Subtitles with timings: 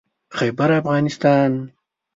[0.37, 1.73] خيبرافغانستان